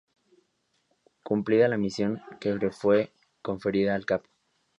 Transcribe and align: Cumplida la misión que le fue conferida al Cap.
Cumplida 1.21 1.67
la 1.67 1.77
misión 1.77 2.23
que 2.39 2.55
le 2.55 2.71
fue 2.71 3.11
conferida 3.43 3.93
al 3.93 4.07
Cap. 4.07 4.23